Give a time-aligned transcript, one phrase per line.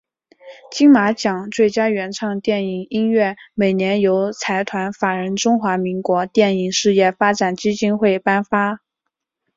[0.71, 8.81] 金马奖最佳原创电影音乐每年由财团法人中华民国电影事业发展基金会颁发。